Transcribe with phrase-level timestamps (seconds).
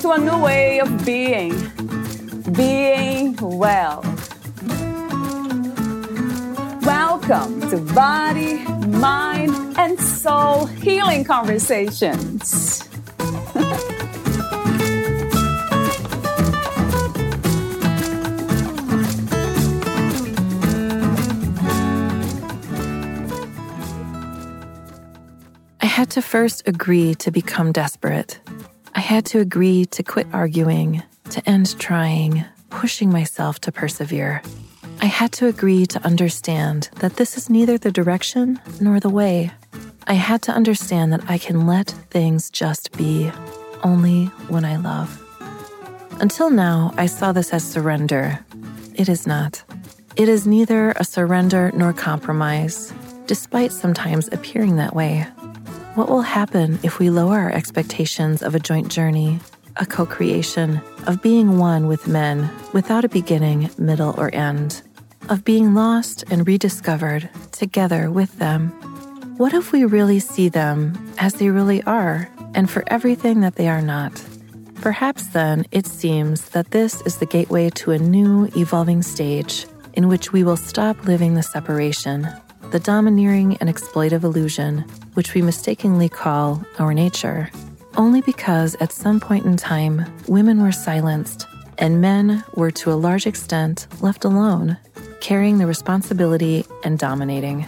[0.00, 1.50] to a new way of being,
[2.52, 4.02] being well.
[6.82, 12.88] Welcome to Body, Mind, and Soul Healing Conversations.
[25.82, 28.40] I had to first agree to become desperate.
[28.94, 34.42] I had to agree to quit arguing, to end trying, pushing myself to persevere.
[35.00, 39.50] I had to agree to understand that this is neither the direction nor the way.
[40.06, 43.30] I had to understand that I can let things just be,
[43.82, 45.16] only when I love.
[46.20, 48.44] Until now, I saw this as surrender.
[48.94, 49.62] It is not.
[50.16, 52.92] It is neither a surrender nor compromise,
[53.26, 55.26] despite sometimes appearing that way.
[55.96, 59.40] What will happen if we lower our expectations of a joint journey,
[59.76, 64.82] a co creation, of being one with men without a beginning, middle, or end,
[65.28, 68.68] of being lost and rediscovered together with them?
[69.36, 73.68] What if we really see them as they really are and for everything that they
[73.68, 74.24] are not?
[74.76, 80.06] Perhaps then it seems that this is the gateway to a new, evolving stage in
[80.06, 82.28] which we will stop living the separation,
[82.70, 87.50] the domineering and exploitive illusion which we mistakenly call our nature,
[87.96, 91.46] only because at some point in time women were silenced
[91.78, 94.76] and men were to a large extent left alone,
[95.20, 97.66] carrying the responsibility and dominating.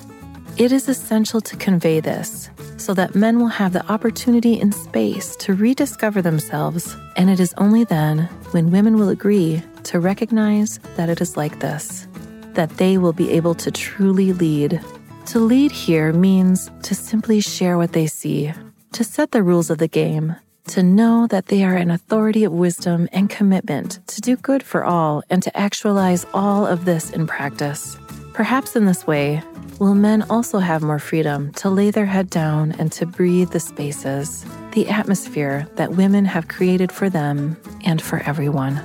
[0.56, 5.34] It is essential to convey this so that men will have the opportunity in space
[5.36, 11.08] to rediscover themselves, and it is only then when women will agree to recognize that
[11.08, 12.06] it is like this
[12.54, 14.80] that they will be able to truly lead.
[15.26, 18.52] To lead here means to simply share what they see,
[18.92, 20.36] to set the rules of the game,
[20.68, 24.84] to know that they are an authority of wisdom and commitment to do good for
[24.84, 27.96] all and to actualize all of this in practice.
[28.32, 29.42] Perhaps in this way,
[29.78, 33.60] will men also have more freedom to lay their head down and to breathe the
[33.60, 38.80] spaces, the atmosphere that women have created for them and for everyone,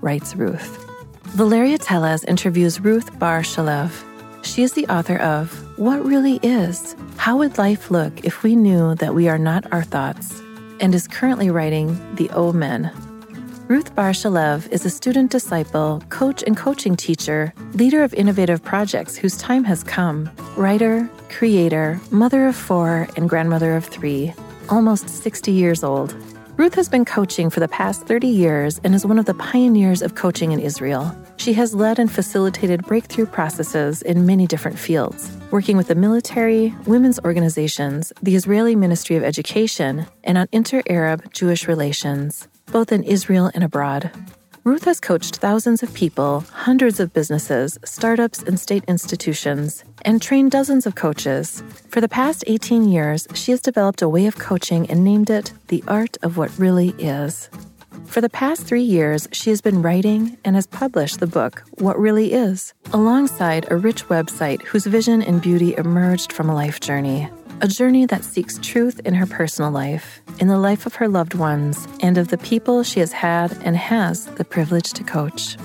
[0.00, 0.85] writes Ruth.
[1.36, 3.92] Valeria Teles interviews Ruth Bar Shalev.
[4.42, 8.94] She is the author of What Really Is How Would Life Look If We Knew
[8.94, 10.40] That We Are Not Our Thoughts?
[10.80, 12.90] and is currently writing The O Men.
[13.68, 19.14] Ruth Bar Shalev is a student disciple, coach, and coaching teacher, leader of innovative projects
[19.14, 24.32] whose time has come, writer, creator, mother of four, and grandmother of three,
[24.70, 26.14] almost 60 years old.
[26.56, 30.00] Ruth has been coaching for the past 30 years and is one of the pioneers
[30.00, 31.14] of coaching in Israel.
[31.46, 36.74] She has led and facilitated breakthrough processes in many different fields, working with the military,
[36.88, 43.04] women's organizations, the Israeli Ministry of Education, and on inter Arab Jewish relations, both in
[43.04, 44.10] Israel and abroad.
[44.64, 50.50] Ruth has coached thousands of people, hundreds of businesses, startups, and state institutions, and trained
[50.50, 51.62] dozens of coaches.
[51.90, 55.52] For the past 18 years, she has developed a way of coaching and named it
[55.68, 57.48] The Art of What Really Is.
[58.06, 61.98] For the past three years, she has been writing and has published the book, What
[61.98, 67.28] Really Is, alongside a rich website whose vision and beauty emerged from a life journey.
[67.60, 71.34] A journey that seeks truth in her personal life, in the life of her loved
[71.34, 75.56] ones, and of the people she has had and has the privilege to coach.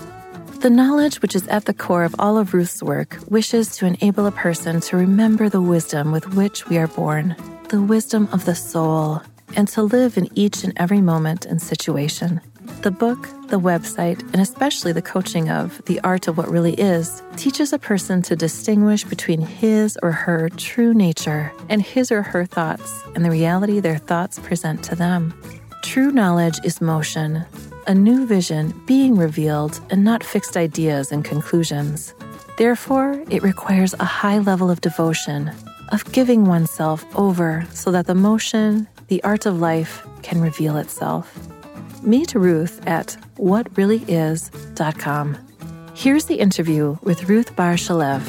[0.60, 4.26] The knowledge which is at the core of all of Ruth's work wishes to enable
[4.26, 7.36] a person to remember the wisdom with which we are born,
[7.70, 9.22] the wisdom of the soul,
[9.56, 12.42] and to live in each and every moment and situation.
[12.82, 17.22] The book, the website, and especially the coaching of The Art of What Really Is
[17.38, 22.46] teaches a person to distinguish between his or her true nature and his or her
[22.46, 25.34] thoughts and the reality their thoughts present to them.
[25.84, 27.46] True knowledge is motion,
[27.88, 32.14] a new vision being revealed and not fixed ideas and conclusions.
[32.58, 35.52] Therefore, it requires a high level of devotion,
[35.92, 41.38] of giving oneself over so that the motion, the art of life, can reveal itself
[42.02, 45.38] meet Ruth at whatreallyis.com.
[45.94, 48.26] Here's the interview with Ruth Bar Shalev.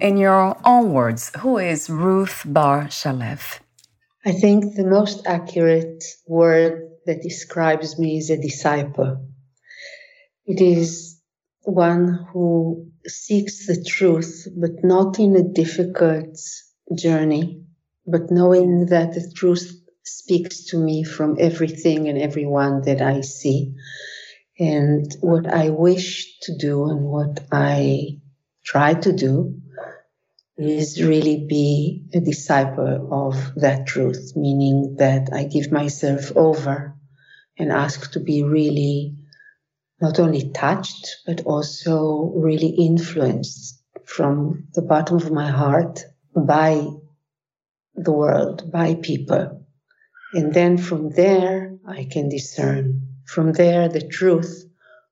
[0.00, 3.58] In your own words, who is Ruth Bar Shalev?
[4.24, 9.26] I think the most accurate word that describes me is a disciple.
[10.46, 11.20] It is
[11.62, 16.38] one who seeks the truth, but not in a difficult
[16.94, 17.64] journey,
[18.06, 19.72] but knowing that the truth
[20.04, 23.74] speaks to me from everything and everyone that I see.
[24.58, 28.18] And what I wish to do and what I
[28.64, 29.60] try to do
[30.68, 36.96] is really be a disciple of that truth, meaning that I give myself over
[37.58, 39.16] and ask to be really
[40.00, 46.04] not only touched, but also really influenced from the bottom of my heart
[46.34, 46.86] by
[47.94, 49.66] the world, by people.
[50.32, 53.08] And then from there, I can discern.
[53.26, 54.64] From there, the truth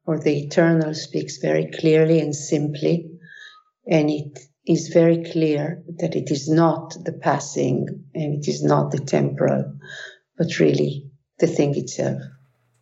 [0.07, 3.11] or the eternal speaks very clearly and simply.
[3.87, 8.91] And it is very clear that it is not the passing and it is not
[8.91, 9.75] the temporal,
[10.37, 12.21] but really the thing itself.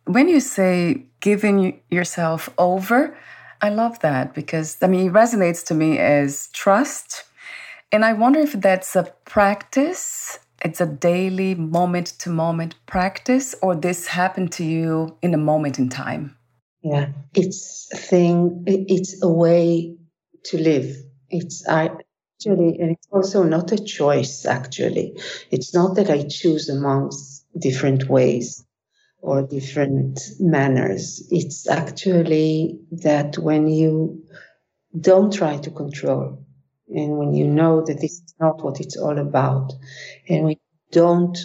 [0.05, 3.17] When you say giving yourself over,
[3.61, 7.23] I love that because I mean, it resonates to me as trust.
[7.91, 13.75] And I wonder if that's a practice, it's a daily moment to moment practice, or
[13.75, 16.35] this happened to you in a moment in time.
[16.83, 19.95] Yeah, it's a thing, it's a way
[20.45, 20.95] to live
[21.29, 25.19] it's actually, and it's also not a choice, actually.
[25.51, 28.65] It's not that I choose amongst different ways
[29.21, 31.27] or different manners.
[31.31, 34.23] It's actually that when you
[34.99, 36.45] don't try to control
[36.89, 39.73] and when you know that this is not what it's all about
[40.29, 40.55] and you
[40.91, 41.37] don't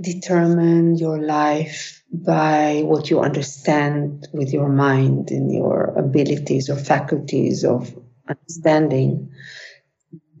[0.00, 7.64] determine your life by what you understand with your mind and your abilities or faculties
[7.64, 7.92] of
[8.28, 9.32] understanding,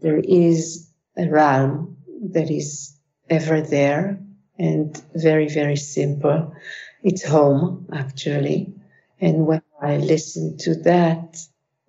[0.00, 1.96] there is a realm
[2.30, 2.96] that is
[3.28, 4.20] ever there
[4.58, 6.54] and very, very simple.
[7.02, 8.72] It's home, actually.
[9.20, 11.38] And when I listen to that,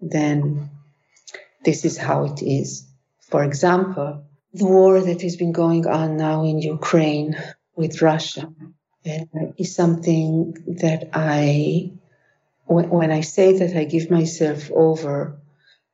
[0.02, 0.70] then
[1.66, 2.88] this is how it is.
[3.22, 4.24] For example,
[4.54, 7.36] the war that has been going on now in Ukraine
[7.76, 8.50] with Russia
[9.58, 11.92] is something that I,
[12.66, 15.40] when I say that I give myself over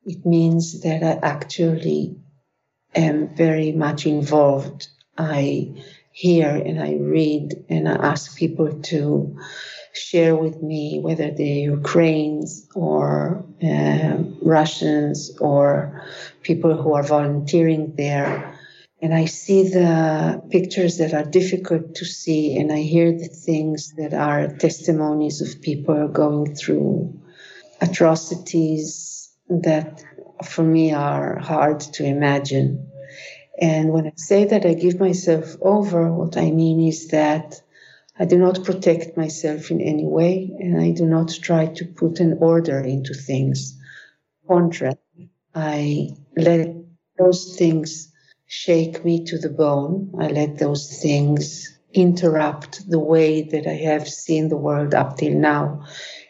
[0.06, 2.18] it means that I actually
[2.96, 4.88] am very much involved.
[5.18, 9.38] I hear and I read and I ask people to
[9.94, 16.04] share with me whether they're Ukrainians or uh, Russians or
[16.42, 18.60] people who are volunteering there.
[19.02, 23.94] And I see the pictures that are difficult to see, and I hear the things
[23.98, 27.20] that are testimonies of people going through
[27.82, 29.13] atrocities
[29.62, 30.04] that
[30.46, 32.92] for me are hard to imagine.
[33.60, 37.62] And when I say that I give myself over, what I mean is that
[38.18, 42.20] I do not protect myself in any way and I do not try to put
[42.20, 43.80] an order into things.
[44.48, 44.98] Contrary,
[45.56, 46.76] I let
[47.18, 48.12] those things
[48.46, 50.14] shake me to the bone.
[50.20, 55.34] I let those things interrupt the way that I have seen the world up till
[55.34, 55.86] now.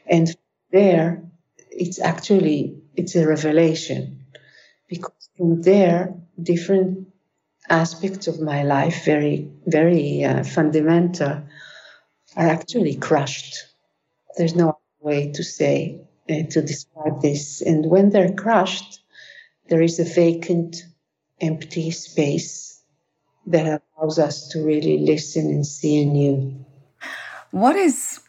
[0.07, 0.33] And
[0.71, 1.23] there,
[1.69, 4.25] it's actually it's a revelation.
[4.87, 7.07] Because from there different
[7.69, 11.43] aspects of my life very very uh, fundamental
[12.35, 13.55] are actually crushed.
[14.37, 17.61] There's no way to say uh, to describe this.
[17.61, 18.99] And when they're crushed
[19.67, 20.83] there is a vacant
[21.39, 22.81] empty space
[23.47, 26.65] that allows us to really listen and see anew.
[27.51, 28.19] What is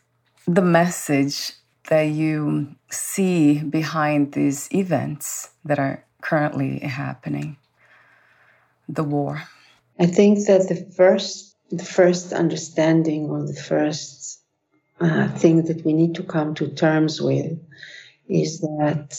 [0.47, 1.52] the message
[1.88, 7.57] that you see behind these events that are currently happening?
[8.88, 9.43] The war.
[9.99, 14.41] I think that the first the first understanding or the first
[15.00, 17.59] uh, thing that we need to come to terms with
[18.29, 19.19] is that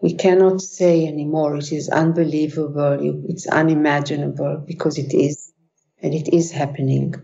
[0.00, 5.50] we cannot say anymore it is unbelievable it's unimaginable because it is
[6.02, 7.14] and it is happening.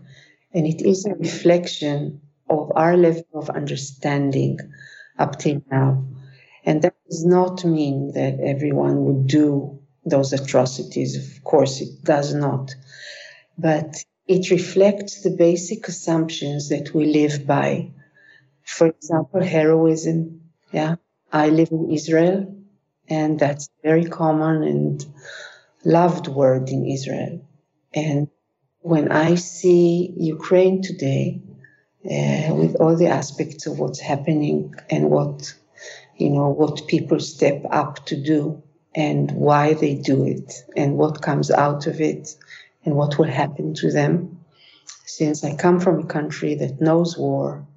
[0.53, 4.59] And it is a reflection of our level of understanding
[5.17, 6.05] up till now.
[6.65, 11.15] And that does not mean that everyone would do those atrocities.
[11.15, 12.75] Of course, it does not.
[13.57, 17.91] But it reflects the basic assumptions that we live by.
[18.63, 20.41] For example, heroism.
[20.71, 20.95] Yeah.
[21.31, 22.55] I live in Israel,
[23.09, 25.05] and that's very common and
[25.83, 27.45] loved word in Israel.
[27.93, 28.29] And
[28.79, 31.41] when I see Ukraine today,
[32.09, 35.53] uh, with all the aspects of what's happening and what
[36.15, 38.63] you know what people step up to do
[38.95, 42.35] and why they do it and what comes out of it
[42.85, 44.39] and what will happen to them.
[45.05, 47.67] Since I come from a country that knows war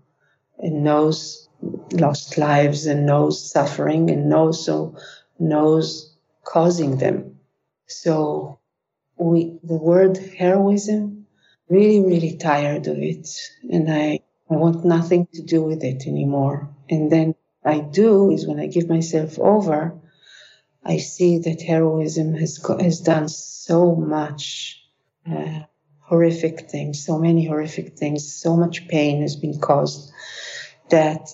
[0.58, 1.48] and knows
[1.92, 4.96] lost lives and knows suffering and knows so
[5.38, 7.38] knows causing them.
[7.86, 8.60] So
[9.18, 11.19] we the word heroism
[11.70, 13.28] really really tired of it
[13.70, 16.68] and I I want nothing to do with it anymore.
[16.90, 19.94] And then I do is when I give myself over,
[20.84, 24.82] I see that heroism has has done so much
[25.30, 25.60] uh,
[26.00, 30.12] horrific things, so many horrific things, so much pain has been caused
[30.88, 31.28] that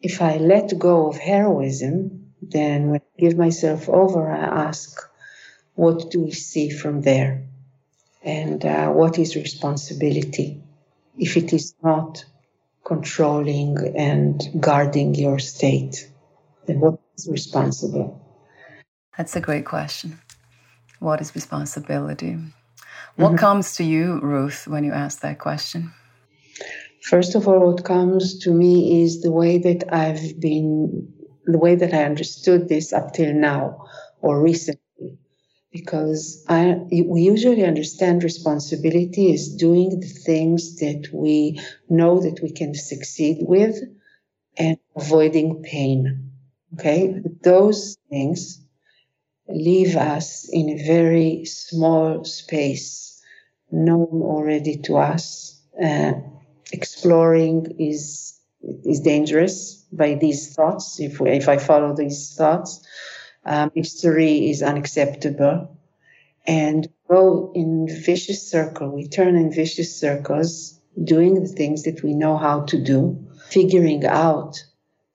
[0.00, 4.98] if I let go of heroism, then when I give myself over, I ask,
[5.74, 7.46] what do we see from there?
[8.22, 10.62] And uh, what is responsibility?
[11.16, 12.24] If it is not
[12.84, 16.10] controlling and guarding your state,
[16.66, 18.24] then what is responsible?
[19.16, 20.20] That's a great question.
[21.00, 22.38] What is responsibility?
[23.16, 23.36] What mm-hmm.
[23.36, 25.92] comes to you, Ruth, when you ask that question?
[27.02, 31.12] First of all, what comes to me is the way that I've been,
[31.44, 33.86] the way that I understood this up till now
[34.20, 34.80] or recently.
[35.78, 42.50] Because I, we usually understand responsibility as doing the things that we know that we
[42.50, 43.76] can succeed with
[44.56, 46.32] and avoiding pain.
[46.74, 47.22] Okay.
[47.42, 48.60] Those things
[49.48, 53.22] leave us in a very small space,
[53.70, 55.60] known already to us.
[55.82, 56.12] Uh,
[56.72, 58.34] exploring is
[58.84, 60.98] is dangerous by these thoughts.
[60.98, 62.84] If if I follow these thoughts,
[63.48, 65.74] um, history is unacceptable,
[66.46, 68.90] and go in vicious circle.
[68.90, 74.04] We turn in vicious circles, doing the things that we know how to do, figuring
[74.04, 74.62] out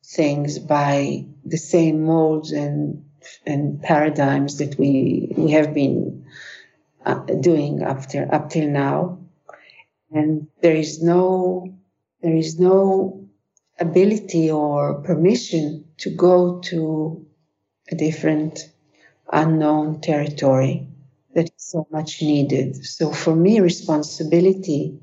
[0.03, 3.05] things by the same molds and
[3.45, 6.25] and paradigms that we we have been
[7.05, 9.19] uh, doing up till up till now,
[10.11, 11.71] and there is no
[12.21, 13.27] there is no
[13.79, 17.25] ability or permission to go to
[17.91, 18.71] a different
[19.31, 20.87] unknown territory
[21.35, 22.85] that is so much needed.
[22.85, 24.99] So for me, responsibility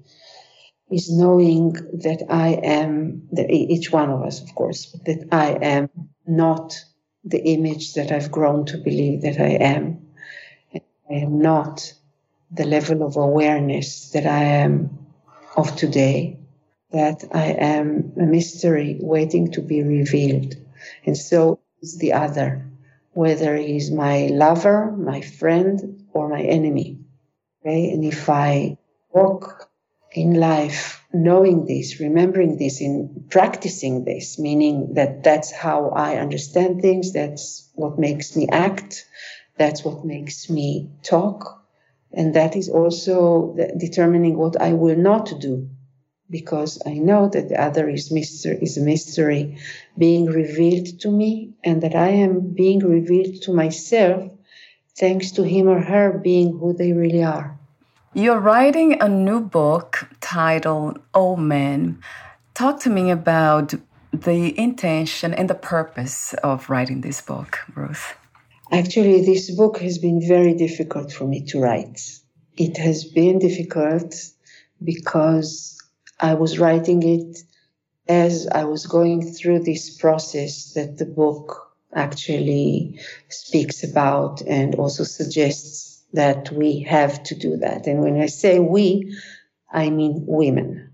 [0.90, 5.90] is knowing that I am, each one of us, of course, that I am
[6.26, 6.74] not
[7.24, 10.06] the image that I've grown to believe that I am.
[10.74, 11.92] I am not
[12.50, 14.98] the level of awareness that I am
[15.56, 16.38] of today,
[16.92, 20.54] that I am a mystery waiting to be revealed.
[21.04, 22.69] And so is the other,
[23.12, 26.98] whether he's my lover, my friend, or my enemy.
[27.60, 27.90] Okay?
[27.90, 28.78] And if I
[29.12, 29.68] walk
[30.12, 36.80] in life knowing this, remembering this, in practicing this, meaning that that's how I understand
[36.80, 39.06] things, that's what makes me act,
[39.56, 41.64] that's what makes me talk,
[42.12, 45.68] and that is also determining what I will not do,
[46.28, 49.58] because I know that the other is, mystery, is a mystery
[50.00, 54.32] being revealed to me, and that I am being revealed to myself
[54.98, 57.58] thanks to him or her being who they really are.
[58.14, 62.02] You're writing a new book titled Oh Man.
[62.54, 63.74] Talk to me about
[64.12, 68.16] the intention and the purpose of writing this book, Ruth.
[68.72, 72.00] Actually, this book has been very difficult for me to write.
[72.56, 74.14] It has been difficult
[74.82, 75.78] because
[76.18, 77.38] I was writing it
[78.08, 85.04] as I was going through this process that the book actually speaks about and also
[85.04, 87.86] suggests that we have to do that.
[87.86, 89.16] And when I say we,
[89.72, 90.92] I mean women.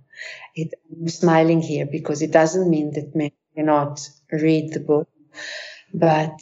[0.55, 5.09] It, I'm smiling here because it doesn't mean that men cannot read the book,
[5.93, 6.39] but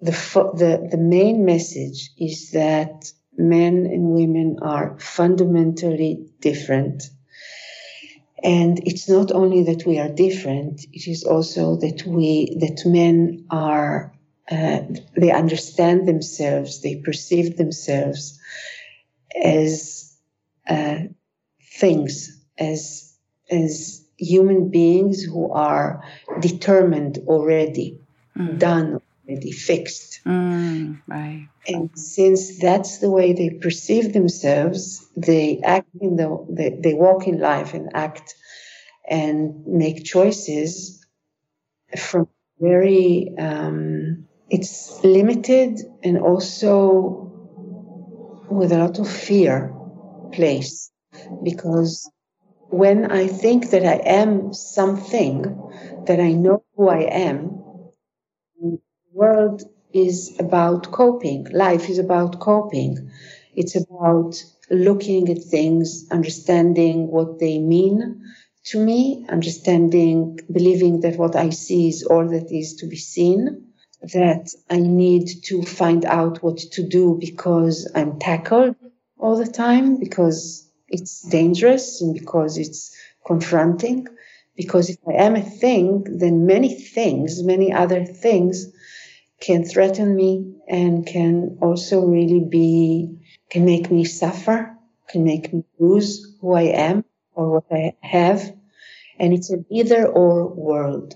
[0.00, 7.04] the, the, the main message is that men and women are fundamentally different.
[8.42, 13.46] And it's not only that we are different, it is also that we, that men
[13.50, 14.12] are
[14.50, 14.82] uh,
[15.16, 18.38] they understand themselves, they perceive themselves
[19.42, 20.16] as
[20.68, 20.98] uh,
[21.62, 23.12] things, as
[23.50, 26.02] as human beings who are
[26.40, 28.00] determined already,
[28.36, 28.58] mm.
[28.58, 30.20] done already, fixed.
[30.24, 31.48] Mm, right.
[31.68, 37.26] And since that's the way they perceive themselves, they act in the they, they walk
[37.26, 38.34] in life and act
[39.08, 41.04] and make choices
[41.96, 42.28] from
[42.60, 47.32] very um, it's limited and also
[48.48, 49.74] with a lot of fear
[50.32, 50.90] place
[51.42, 52.10] because
[52.68, 55.42] when I think that I am something,
[56.06, 57.62] that I know who I am,
[59.16, 59.62] world
[59.94, 61.46] is about coping.
[61.50, 63.10] Life is about coping.
[63.54, 68.22] It's about looking at things, understanding what they mean
[68.64, 73.68] to me, understanding, believing that what I see is all that is to be seen,
[74.02, 78.76] that I need to find out what to do because I'm tackled
[79.18, 82.94] all the time, because it's dangerous and because it's
[83.26, 84.08] confronting.
[84.56, 88.72] Because if I am a thing, then many things, many other things
[89.40, 93.18] can threaten me and can also really be,
[93.50, 94.74] can make me suffer,
[95.08, 98.52] can make me lose who I am or what I have.
[99.18, 101.14] And it's an either or world,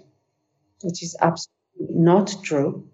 [0.83, 2.89] which is absolutely not true.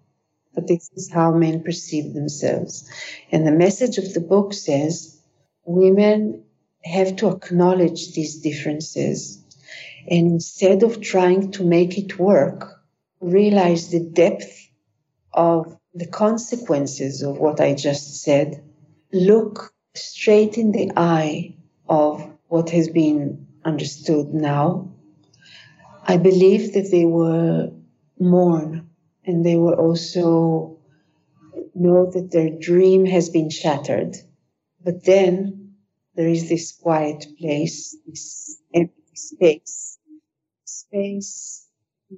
[0.53, 2.89] But this is how men perceive themselves.
[3.31, 5.21] And the message of the book says
[5.65, 6.43] women
[6.83, 9.43] have to acknowledge these differences.
[10.09, 12.81] And instead of trying to make it work,
[13.19, 14.66] realize the depth
[15.33, 18.63] of the consequences of what I just said.
[19.11, 21.55] Look straight in the eye
[21.87, 24.91] of what has been understood now.
[26.03, 27.71] I believe that they were
[28.19, 28.89] mourn
[29.25, 30.77] and they were also
[31.75, 34.15] know that their dream has been shattered.
[34.83, 35.75] But then
[36.15, 39.99] there is this quiet place, this empty space.
[40.65, 41.67] Space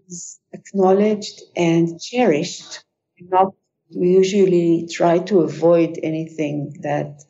[0.08, 2.84] is acknowledged and cherished,
[3.22, 3.54] not
[3.96, 7.24] we usually try to avoid anything that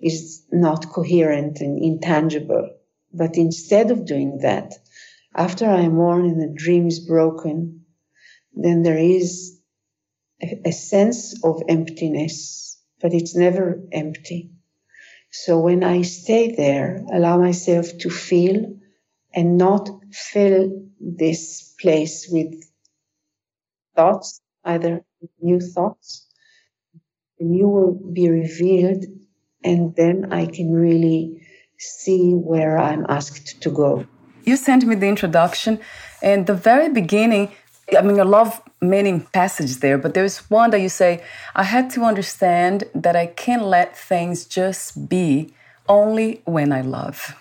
[0.00, 2.70] is not coherent and intangible.
[3.12, 4.74] But instead of doing that,
[5.34, 7.86] after I mourn and the dream is broken,
[8.54, 9.58] then there is
[10.42, 14.50] a, a sense of emptiness, but it's never empty.
[15.30, 18.76] So when I stay there, allow myself to feel
[19.34, 22.54] and not fill this place with
[23.94, 25.05] thoughts, either
[25.40, 26.26] new thoughts,
[27.38, 29.04] and you will be revealed
[29.66, 31.42] and then I can really
[31.78, 34.06] see where I'm asked to go.
[34.44, 35.80] You sent me the introduction,
[36.22, 37.50] and the very beginning,
[37.98, 41.22] I mean, I love many passages there, but there's one that you say,
[41.54, 45.52] I had to understand that I can't let things just be
[45.88, 47.34] only when I love.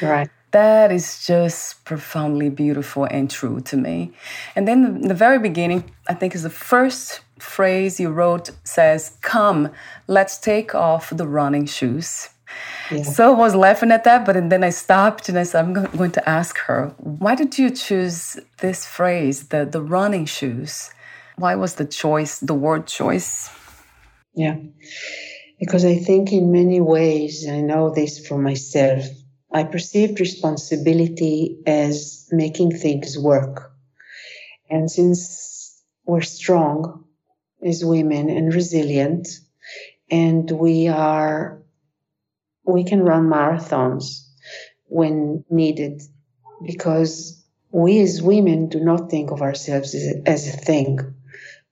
[0.00, 0.30] Right.
[0.52, 4.12] That is just profoundly beautiful and true to me.
[4.54, 9.16] And then the, the very beginning, I think, is the first phrase you wrote says,
[9.22, 9.70] Come,
[10.06, 12.28] let's take off the running shoes.
[12.90, 13.02] Yeah.
[13.02, 16.10] So I was laughing at that, but then I stopped and I said, I'm going
[16.12, 20.90] to ask her, why did you choose this phrase, the, the running shoes?
[21.36, 23.48] Why was the choice, the word choice?
[24.34, 24.56] Yeah,
[25.58, 29.04] because I think in many ways, I know this for myself,
[29.52, 33.72] I perceived responsibility as making things work.
[34.70, 37.02] And since we're strong,
[37.64, 39.28] as women and resilient
[40.10, 41.62] and we are
[42.64, 44.28] we can run marathons
[44.86, 46.02] when needed
[46.64, 50.98] because we as women do not think of ourselves as a, as a thing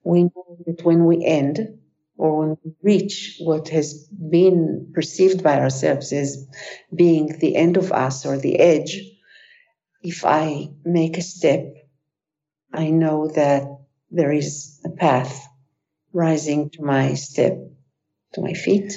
[0.04, 1.78] we know that when we end
[2.20, 6.46] or reach what has been perceived by ourselves as
[6.94, 8.92] being the end of us or the edge
[10.02, 11.64] if i make a step
[12.72, 13.64] i know that
[14.11, 15.46] there is a path
[16.12, 17.59] rising to my step,
[18.35, 18.92] to my feet.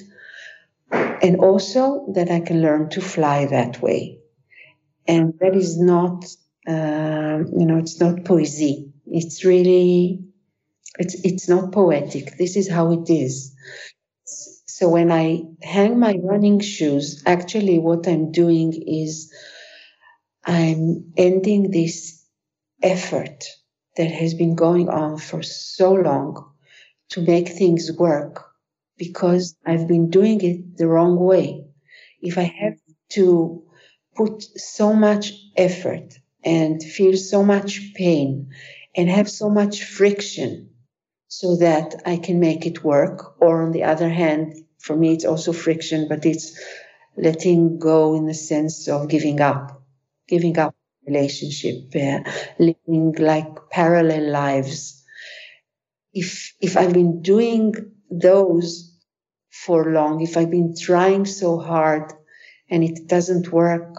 [0.92, 4.20] And also that I can learn to fly that way.
[5.08, 6.26] And that is not,
[6.68, 8.92] uh, you know, it's not poesy.
[9.08, 10.22] It's really,
[11.00, 12.38] it's, it's not poetic.
[12.38, 13.56] This is how it is.
[14.26, 19.32] So when I hang my running shoes, actually what I'm doing is
[20.46, 22.26] I'm ending this
[22.82, 23.46] effort
[23.98, 26.52] that has been going on for so long
[27.10, 28.44] to make things work
[28.98, 31.66] because I've been doing it the wrong way.
[32.22, 32.78] If I have
[33.12, 33.64] to
[34.16, 38.50] put so much effort and feel so much pain
[38.96, 40.73] and have so much friction
[41.40, 45.26] so that I can make it work, or on the other hand, for me, it's
[45.26, 46.48] also friction, but it's
[47.18, 49.82] letting go in the sense of giving up,
[50.28, 50.76] giving up
[51.08, 52.20] relationship, uh,
[52.60, 55.04] living like parallel lives.
[56.14, 57.74] If if I've been doing
[58.12, 58.96] those
[59.50, 62.14] for long, if I've been trying so hard
[62.70, 63.98] and it doesn't work,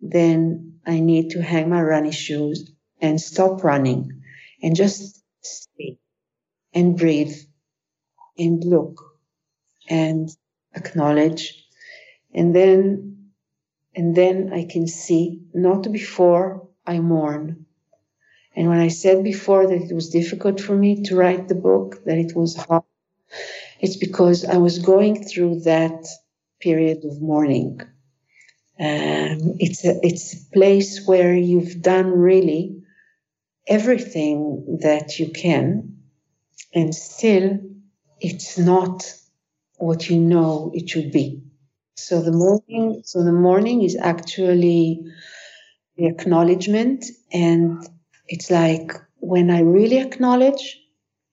[0.00, 2.72] then I need to hang my running shoes
[3.02, 4.22] and stop running
[4.62, 5.98] and just stay
[6.74, 7.36] and breathe
[8.38, 9.00] and look
[9.88, 10.30] and
[10.74, 11.66] acknowledge
[12.34, 13.16] and then
[13.96, 17.56] and then I can see not before I mourn
[18.56, 22.04] And when I said before that it was difficult for me to write the book,
[22.04, 22.84] that it was hard,
[23.80, 26.06] it's because I was going through that
[26.60, 27.80] period of mourning.
[28.80, 32.82] Um, it's a it's a place where you've done really
[33.68, 35.98] everything that you can,
[36.74, 37.58] and still
[38.20, 39.04] it's not
[39.76, 41.42] what you know it should be.
[41.96, 45.00] So the mourning, so the mourning is actually
[45.96, 47.86] the acknowledgement, and
[48.26, 50.80] it's like when I really acknowledge,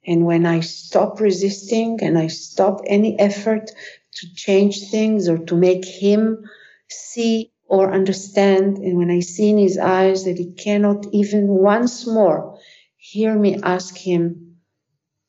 [0.05, 3.71] and when I stop resisting, and I stop any effort
[4.15, 6.43] to change things or to make him
[6.89, 12.05] see or understand, and when I see in his eyes that he cannot even once
[12.05, 12.59] more
[12.97, 14.50] hear me ask him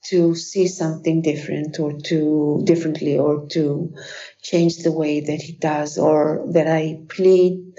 [0.05, 3.95] to see something different or to differently or to
[4.43, 7.75] change the way that he does or that I plead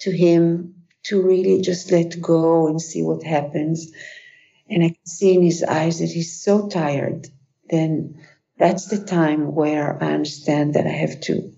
[0.00, 0.74] to him
[1.04, 3.92] to really just let go and see what happens.
[4.68, 7.28] And I can see in his eyes that he's so tired.
[7.68, 8.24] Then
[8.58, 11.52] that's the time where I understand that I have to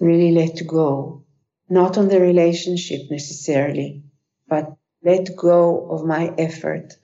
[0.00, 1.24] really let go,
[1.68, 4.02] not on the relationship necessarily,
[4.48, 6.94] but let go of my effort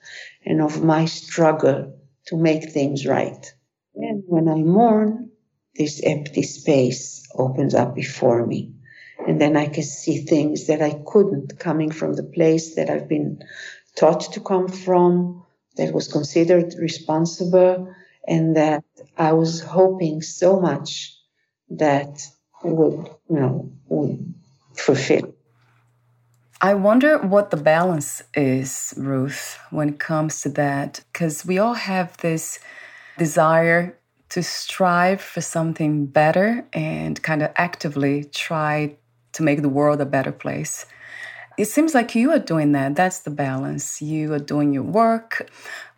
[0.45, 1.94] and of my struggle
[2.27, 3.53] to make things right.
[3.95, 5.31] And when I mourn,
[5.75, 8.73] this empty space opens up before me.
[9.27, 13.07] And then I can see things that I couldn't coming from the place that I've
[13.07, 13.41] been
[13.95, 15.43] taught to come from,
[15.77, 17.93] that was considered responsible,
[18.27, 18.83] and that
[19.17, 21.17] I was hoping so much
[21.69, 22.21] that
[22.63, 24.33] would, you know, would
[24.75, 25.34] fulfill.
[26.65, 31.75] I wonder what the balance is, Ruth, when it comes to that, because we all
[31.75, 32.57] have this
[33.19, 33.99] desire
[34.29, 38.95] to strive for something better and kind of actively try
[39.33, 40.87] to make the world a better place.
[41.55, 42.95] It seems like you are doing that.
[42.95, 44.01] That's the balance.
[44.01, 45.47] You are doing your work,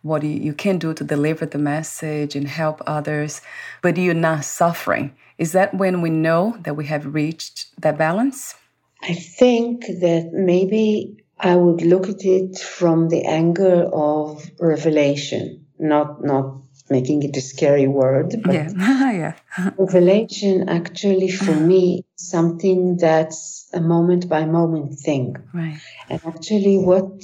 [0.02, 3.40] what you, can do to deliver the message and help others,
[3.80, 5.16] but you're not suffering.
[5.38, 8.54] Is that when we know that we have reached that balance?
[9.02, 16.24] I think that maybe I would look at it from the angle of revelation, not
[16.24, 18.34] not making it a scary word.
[18.42, 18.70] But yeah,
[19.12, 19.70] yeah.
[19.78, 21.60] revelation actually for uh-huh.
[21.60, 25.36] me something that's a moment by moment thing.
[25.52, 25.80] Right.
[26.08, 27.22] And actually what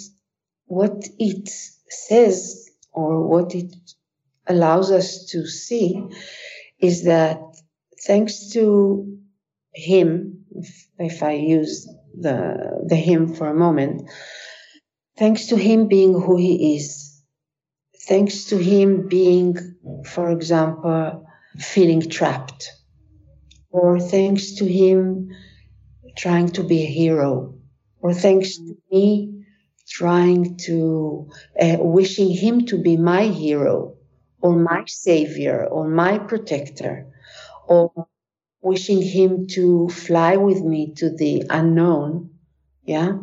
[0.66, 1.48] what it
[1.88, 3.74] says or what it
[4.46, 6.02] allows us to see
[6.78, 7.40] is that
[8.06, 9.18] thanks to
[9.74, 14.08] him if, if I use the, the him for a moment,
[15.18, 17.22] thanks to him being who he is,
[18.08, 19.56] thanks to him being,
[20.06, 21.26] for example,
[21.58, 22.70] feeling trapped,
[23.70, 25.30] or thanks to him
[26.16, 27.54] trying to be a hero,
[28.00, 29.44] or thanks to me
[29.88, 31.28] trying to,
[31.60, 33.96] uh, wishing him to be my hero,
[34.40, 37.06] or my savior, or my protector,
[37.66, 37.90] or
[38.64, 42.30] wishing him to fly with me to the unknown.
[42.84, 43.18] Yeah.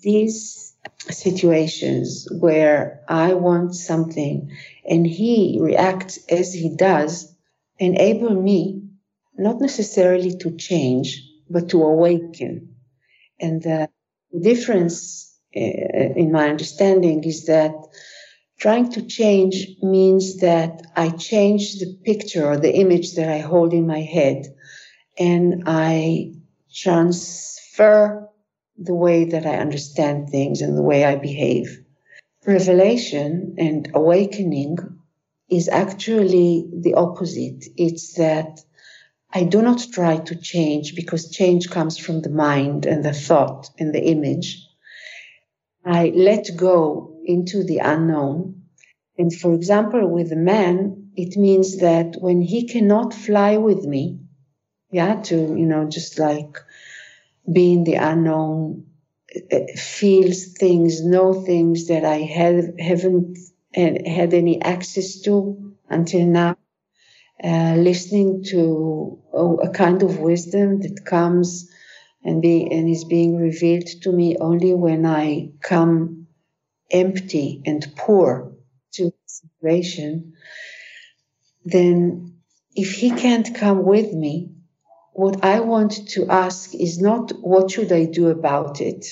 [0.00, 0.74] These
[1.08, 4.50] situations where I want something
[4.88, 7.34] and he reacts as he does
[7.78, 8.82] enable me
[9.36, 12.76] not necessarily to change, but to awaken.
[13.40, 13.88] And the
[14.38, 17.72] difference uh, in my understanding is that
[18.60, 23.72] Trying to change means that I change the picture or the image that I hold
[23.72, 24.54] in my head
[25.18, 26.34] and I
[26.70, 28.28] transfer
[28.76, 31.82] the way that I understand things and the way I behave.
[32.46, 34.76] Revelation and awakening
[35.48, 37.64] is actually the opposite.
[37.78, 38.60] It's that
[39.32, 43.70] I do not try to change because change comes from the mind and the thought
[43.78, 44.66] and the image.
[45.82, 48.62] I let go into the unknown.
[49.18, 54.20] And for example, with a man, it means that when he cannot fly with me,
[54.92, 56.56] yeah, to, you know, just like
[57.52, 58.86] be in the unknown,
[59.52, 63.38] uh, feels things, know things that I have, haven't
[63.74, 66.56] had any access to until now.
[67.42, 69.18] Uh, listening to
[69.62, 71.70] a kind of wisdom that comes
[72.24, 76.19] and be and is being revealed to me only when I come
[76.90, 78.52] empty and poor
[78.92, 80.34] to the situation,
[81.64, 82.38] then
[82.74, 84.52] if he can't come with me,
[85.12, 89.06] what I want to ask is not what should I do about it,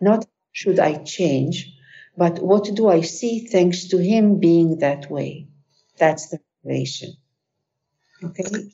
[0.00, 1.72] not should I change,
[2.16, 5.48] but what do I see thanks to him being that way?
[5.98, 7.14] That's the relation.
[8.22, 8.70] Okay.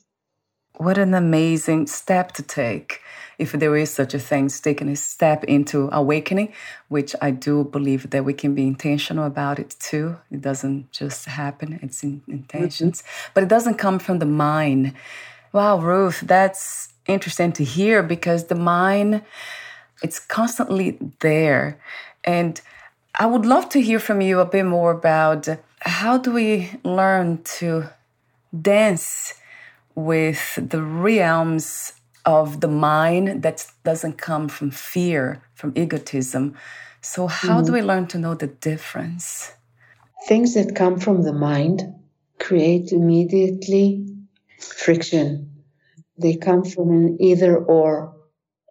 [0.77, 3.01] What an amazing step to take
[3.39, 6.53] if there is such a thing, it's taking a step into awakening,
[6.89, 10.17] which I do believe that we can be intentional about it too.
[10.29, 13.31] It doesn't just happen, it's in intentions, mm-hmm.
[13.33, 14.93] but it doesn't come from the mind.
[15.53, 19.23] Wow, Ruth, that's interesting to hear because the mind,
[20.03, 21.79] it's constantly there.
[22.25, 22.59] And
[23.15, 25.47] I would love to hear from you a bit more about
[25.79, 27.85] how do we learn to
[28.61, 29.33] dance
[29.95, 31.93] with the realms
[32.25, 36.55] of the mind that doesn't come from fear, from egotism.
[37.01, 37.65] So, how mm-hmm.
[37.65, 39.53] do we learn to know the difference?
[40.27, 41.81] Things that come from the mind
[42.39, 44.05] create immediately
[44.59, 45.63] friction.
[46.17, 48.15] They come from an either or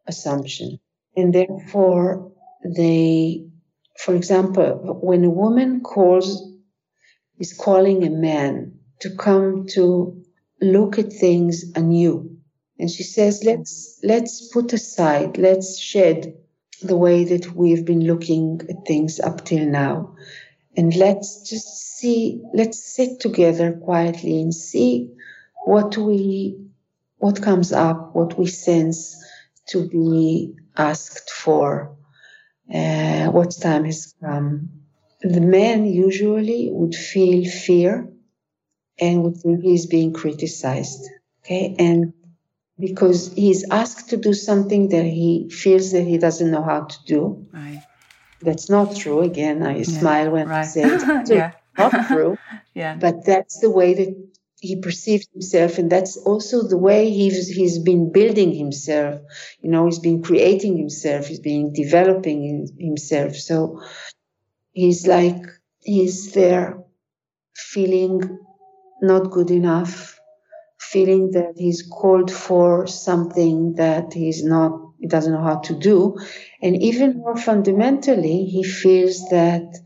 [0.07, 0.79] assumption.
[1.17, 2.33] And therefore,
[2.65, 3.47] they,
[3.99, 6.49] for example, when a woman calls,
[7.39, 10.23] is calling a man to come to
[10.61, 12.38] look at things anew.
[12.79, 16.35] And she says, let's, let's put aside, let's shed
[16.81, 20.15] the way that we've been looking at things up till now.
[20.77, 25.11] And let's just see, let's sit together quietly and see
[25.65, 26.57] what we,
[27.17, 29.17] what comes up, what we sense
[29.71, 31.97] to be asked for,
[32.73, 34.71] uh, what time has come.
[35.21, 38.09] The man usually would feel fear
[39.01, 41.09] and would think he's being criticized.
[41.45, 41.75] Okay.
[41.79, 42.13] And
[42.79, 47.05] because he's asked to do something that he feels that he doesn't know how to
[47.07, 47.47] do.
[47.53, 47.83] Right.
[48.41, 49.21] That's not true.
[49.21, 49.85] Again, I yeah.
[49.85, 50.61] smile when right.
[50.61, 51.29] I say it.
[51.29, 51.53] yeah.
[51.77, 52.39] not true.
[52.75, 52.97] yeah.
[52.97, 54.29] But that's the way that
[54.61, 59.21] he perceives himself, and that's also the way he's he's been building himself.
[59.61, 61.27] You know, he's been creating himself.
[61.27, 63.37] He's been developing himself.
[63.37, 63.83] So
[64.73, 65.43] he's like
[65.81, 66.79] he's there,
[67.55, 68.39] feeling
[69.01, 70.18] not good enough,
[70.93, 76.17] feeling that he's called for something that he's not, he doesn't know how to do.
[76.63, 79.77] And even more fundamentally, he feels that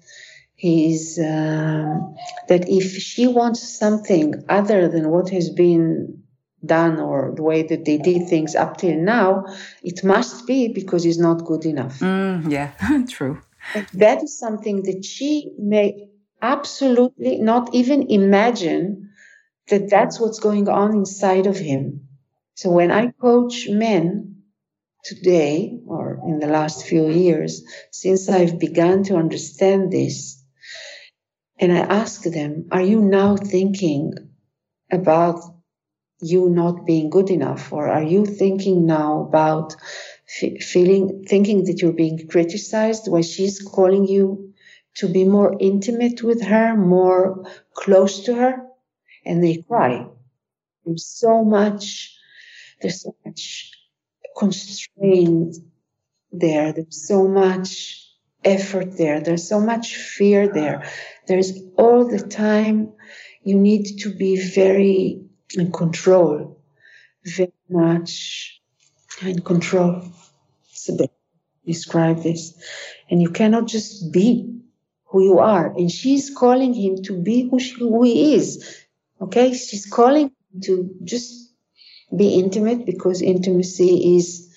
[0.55, 2.15] he's, um,
[2.49, 6.23] that if she wants something other than what has been
[6.65, 9.45] done or the way that they did things up till now,
[9.83, 11.99] it must be because he's not good enough.
[11.99, 12.71] Mm, yeah,
[13.09, 13.41] true.
[13.75, 16.09] And that is something that she may
[16.41, 19.12] absolutely not even imagine
[19.69, 22.09] that that's what's going on inside of him.
[22.55, 24.43] So when I coach men
[25.05, 30.43] today or in the last few years, since I've begun to understand this,
[31.59, 34.15] and I ask them, are you now thinking
[34.91, 35.41] about
[36.21, 37.73] you not being good enough?
[37.73, 39.77] Or are you thinking now about
[40.43, 44.55] f- feeling, thinking that you're being criticized when she's calling you
[44.97, 47.45] to be more intimate with her, more
[47.75, 48.67] close to her,
[49.25, 50.07] and they cry.
[50.85, 52.17] There's so much,
[52.81, 53.73] there's so much
[54.37, 55.57] constraint
[56.33, 56.73] there.
[56.73, 58.09] There's so much
[58.45, 59.21] effort there.
[59.21, 60.91] There's so much fear there.
[61.27, 62.93] There's all the time
[63.45, 65.23] you need to be very
[65.55, 66.61] in control,
[67.25, 68.61] very much
[69.21, 70.03] in control.
[70.71, 71.13] It's a bit
[71.67, 72.55] describe this.
[73.11, 74.61] And you cannot just be
[75.07, 75.67] who you are.
[75.67, 78.82] And she's calling him to be who, she, who he is.
[79.23, 79.55] Okay?
[79.55, 80.33] She's calling
[80.65, 81.53] to just
[82.17, 84.55] be intimate because intimacy is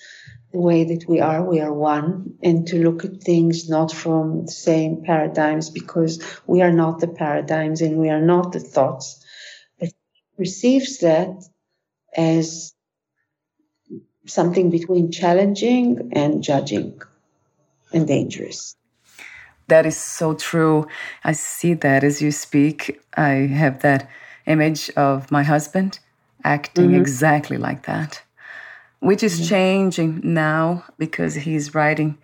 [0.52, 1.42] the way that we are.
[1.42, 2.34] We are one.
[2.42, 7.08] And to look at things not from the same paradigms because we are not the
[7.08, 9.24] paradigms and we are not the thoughts.
[9.78, 9.90] But
[10.36, 11.44] receives that
[12.16, 12.74] as
[14.26, 17.00] something between challenging and judging
[17.92, 18.76] and dangerous.
[19.68, 20.86] That is so true.
[21.24, 23.00] I see that as you speak.
[23.16, 24.08] I have that
[24.46, 25.98] image of my husband
[26.44, 27.00] acting mm-hmm.
[27.00, 28.22] exactly like that,
[29.00, 29.48] which is mm-hmm.
[29.48, 32.18] changing now because he's writing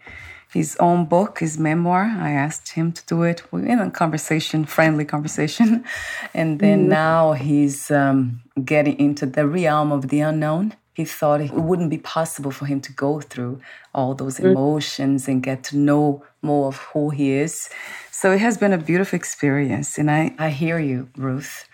[0.52, 2.04] his own book, his memoir.
[2.04, 5.84] I asked him to do it in a conversation, friendly conversation.
[6.34, 6.88] And then mm-hmm.
[6.88, 11.98] now he's um, getting into the realm of the unknown he thought it wouldn't be
[11.98, 13.60] possible for him to go through
[13.94, 14.50] all those mm.
[14.50, 17.70] emotions and get to know more of who he is.
[18.10, 19.96] So it has been a beautiful experience.
[19.96, 21.66] And I, I hear you, Ruth,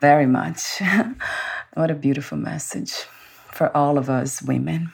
[0.00, 0.80] very much.
[1.74, 2.92] what a beautiful message
[3.52, 4.92] for all of us women.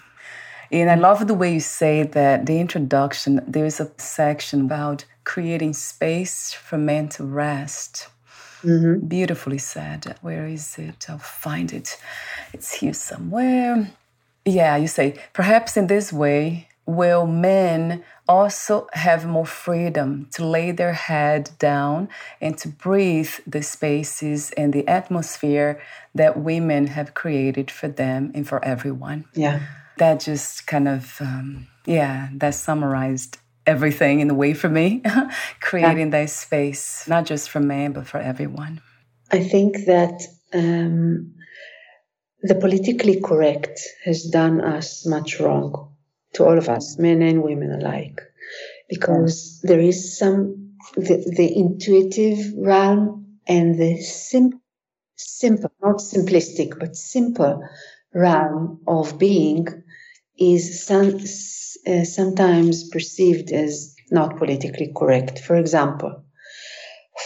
[0.70, 5.74] And I love the way you say that the introduction, there's a section about creating
[5.74, 8.08] space for men to rest.
[8.62, 9.06] Mm-hmm.
[9.06, 10.16] Beautifully said.
[10.22, 11.06] Where is it?
[11.08, 11.98] I'll find it.
[12.52, 13.90] It's here somewhere.
[14.46, 20.70] Yeah, you say, perhaps in this way, will men also have more freedom to lay
[20.70, 22.08] their head down
[22.40, 25.80] and to breathe the spaces and the atmosphere
[26.14, 29.24] that women have created for them and for everyone.
[29.34, 29.60] Yeah.
[29.96, 35.02] that just kind of, um, yeah, that summarized everything in the way for me,
[35.60, 36.24] creating yeah.
[36.24, 38.80] that space, not just for men, but for everyone.
[39.30, 40.20] I think that
[40.52, 41.34] um,
[42.42, 45.93] the politically correct has done us much wrong
[46.34, 48.20] to all of us, men and women alike,
[48.88, 54.60] because there is some the, the intuitive realm and the sim-
[55.16, 57.62] simple, not simplistic, but simple
[58.14, 59.66] realm of being
[60.38, 61.18] is some,
[61.86, 65.40] uh, sometimes perceived as not politically correct.
[65.40, 66.24] For example,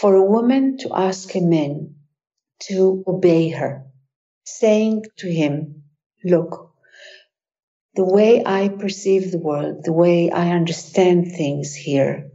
[0.00, 1.94] for a woman to ask a man
[2.60, 3.86] to obey her,
[4.44, 5.84] saying to him,
[6.24, 6.67] Look,
[7.98, 12.30] the way I perceive the world, the way I understand things here,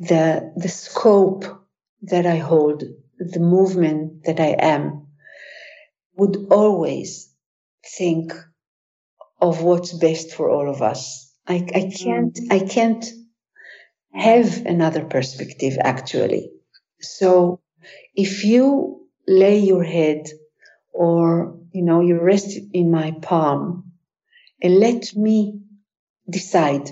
[0.00, 1.44] the, the scope
[2.02, 2.82] that I hold,
[3.20, 5.06] the movement that I am,
[6.16, 7.32] would always
[7.96, 8.32] think
[9.40, 11.32] of what's best for all of us.
[11.46, 13.06] I, I can't, I can't
[14.12, 16.50] have another perspective actually.
[17.00, 17.60] So
[18.16, 20.26] if you lay your head
[20.92, 23.83] or, you know, you rest in my palm
[24.62, 25.60] and let me
[26.28, 26.90] decide,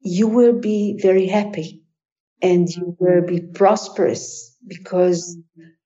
[0.00, 1.82] you will be very happy
[2.42, 5.36] and you will be prosperous because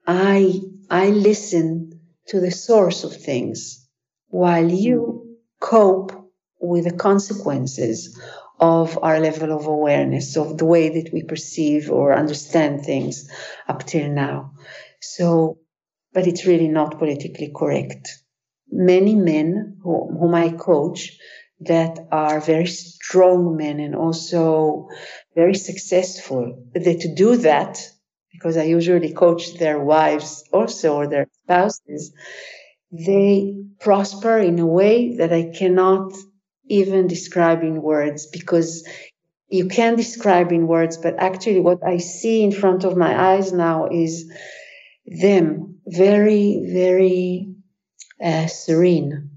[0.06, 3.86] I, I listen to the source of things
[4.28, 6.12] while you cope
[6.60, 8.18] with the consequences
[8.60, 13.30] of our level of awareness, of the way that we perceive or understand things
[13.68, 14.52] up till now.
[15.00, 15.58] So,
[16.12, 18.08] but it's really not politically correct.
[18.70, 21.18] Many men who, whom I coach
[21.60, 24.88] that are very strong men and also
[25.34, 27.80] very successful, that to do that,
[28.32, 32.12] because I usually coach their wives also or their spouses,
[32.92, 36.12] they prosper in a way that I cannot
[36.66, 38.86] even describe in words because
[39.48, 43.52] you can describe in words, but actually what I see in front of my eyes
[43.52, 44.30] now is
[45.06, 47.54] them very, very
[48.22, 49.30] uh, serene,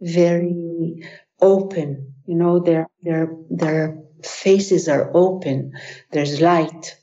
[0.00, 1.02] very
[1.40, 2.14] open.
[2.26, 5.72] You know, their, their, their faces are open.
[6.12, 6.96] There's light.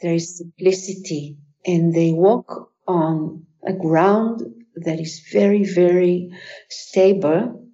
[0.00, 4.42] There is simplicity and they walk on a ground
[4.76, 6.30] that is very, very
[6.68, 7.66] stable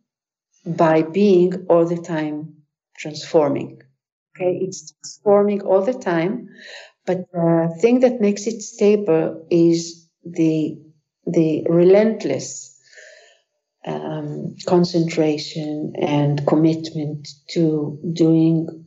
[0.67, 2.55] by being all the time
[2.97, 3.81] transforming.
[4.37, 6.49] Okay, it's transforming all the time,
[7.07, 10.79] but the thing that makes it stable is the
[11.27, 12.76] the relentless
[13.87, 18.87] um, concentration and commitment to doing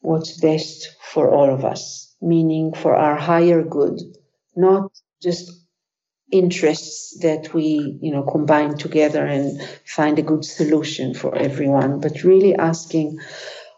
[0.00, 3.98] what's best for all of us, meaning for our higher good,
[4.56, 4.90] not
[5.22, 5.50] just
[6.32, 12.24] interests that we, you know, combine together and find a good solution for everyone, but
[12.24, 13.18] really asking,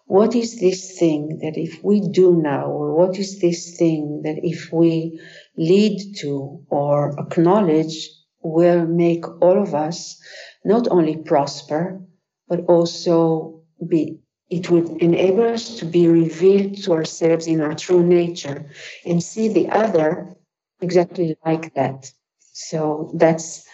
[0.06, 4.38] what is this thing that if we do now, or what is this thing that
[4.42, 5.20] if we
[5.56, 8.08] lead to or acknowledge
[8.42, 10.20] will make all of us
[10.64, 12.00] not only prosper,
[12.48, 14.18] but also be
[14.50, 18.70] it would enable us to be revealed to ourselves in our true nature
[19.06, 20.36] and see the other
[20.80, 22.12] exactly like that.
[22.38, 23.66] So that's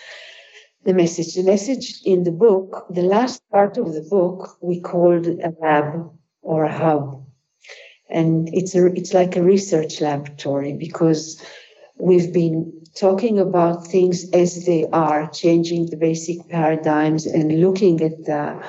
[0.84, 1.34] the message.
[1.34, 6.10] The message in the book, the last part of the book, we called a lab
[6.42, 7.26] or a hub.
[8.08, 11.42] And it's a, it's like a research laboratory because
[11.98, 18.24] we've been talking about things as they are, changing the basic paradigms and looking at
[18.24, 18.62] the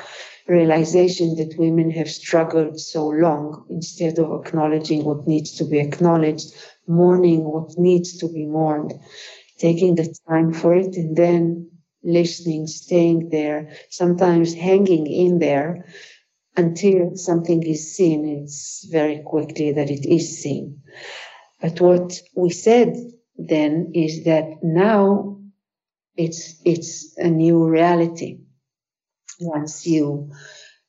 [0.48, 6.54] realization that women have struggled so long instead of acknowledging what needs to be acknowledged,
[6.88, 8.94] mourning what needs to be mourned
[9.62, 11.70] taking the time for it and then
[12.04, 15.86] listening, staying there, sometimes hanging in there
[16.58, 18.26] until something is seen.
[18.44, 20.82] It's very quickly that it is seen.
[21.62, 22.96] But what we said
[23.38, 25.40] then is that now
[26.16, 28.40] it's it's a new reality.
[29.40, 30.32] Once you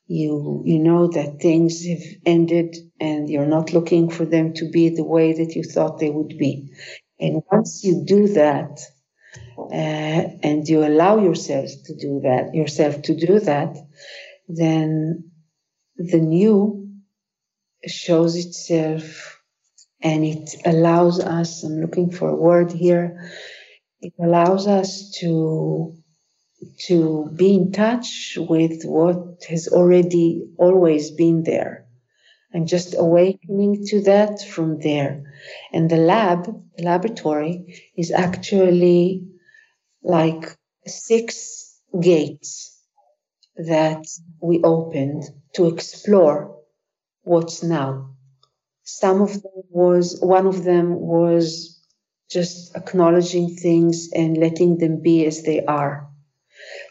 [0.06, 4.90] you you know that things have ended and you're not looking for them to be
[4.90, 6.72] the way that you thought they would be.
[7.20, 8.80] And once you do that,
[9.58, 13.76] uh, and you allow yourself to do that, yourself to do that,
[14.48, 15.30] then
[15.96, 16.88] the new
[17.86, 19.31] shows itself
[20.02, 23.30] and it allows us, I'm looking for a word here,
[24.00, 25.96] it allows us to
[26.86, 31.86] to be in touch with what has already always been there
[32.52, 35.22] and just awakening to that from there.
[35.72, 36.44] And the lab,
[36.76, 39.26] the laboratory, is actually
[40.02, 42.78] like six gates
[43.56, 44.04] that
[44.40, 45.24] we opened
[45.54, 46.58] to explore
[47.22, 48.14] what's now.
[48.84, 51.80] Some of them was, one of them was
[52.30, 56.08] just acknowledging things and letting them be as they are.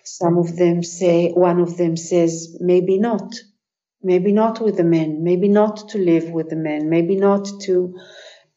[0.03, 3.33] Some of them say, one of them says, maybe not.
[4.03, 7.95] Maybe not with the men, maybe not to live with the men, maybe not to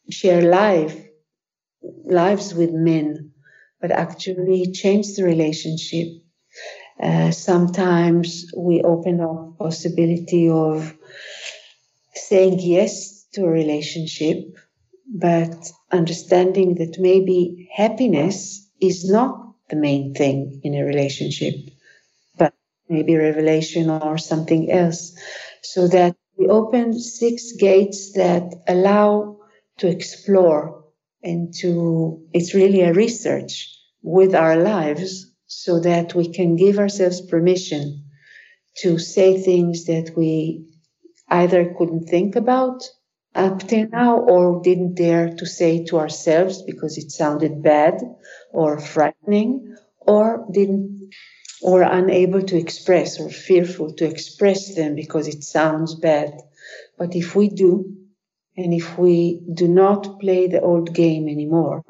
[0.09, 1.07] share life,
[2.05, 3.31] lives with men,
[3.81, 6.07] but actually change the relationship.
[7.01, 10.95] Uh, sometimes we open up possibility of
[12.15, 14.37] saying yes to a relationship,
[15.07, 15.53] but
[15.91, 21.55] understanding that maybe happiness is not the main thing in a relationship,
[22.37, 22.53] but
[22.89, 25.17] maybe revelation or something else.
[25.61, 29.37] So that we open six gates that allow
[29.77, 30.83] to explore
[31.23, 37.21] and to, it's really a research with our lives so that we can give ourselves
[37.21, 38.03] permission
[38.77, 40.65] to say things that we
[41.29, 42.83] either couldn't think about
[43.35, 48.01] up till now or didn't dare to say to ourselves because it sounded bad
[48.51, 51.11] or frightening or didn't
[51.61, 56.33] or unable to express or fearful to express them because it sounds bad.
[56.97, 57.95] But if we do,
[58.57, 61.83] and if we do not play the old game anymore,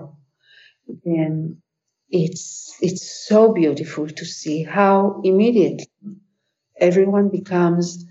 [1.03, 1.61] then
[2.09, 5.87] it's it's so beautiful to see how immediately
[6.79, 8.05] everyone becomes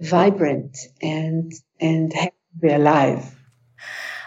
[0.00, 3.34] vibrant and and happy be alive.